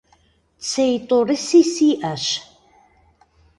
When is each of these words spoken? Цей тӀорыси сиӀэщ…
Цей 0.69 0.93
тӀорыси 1.07 1.61
сиӀэщ… 1.73 2.25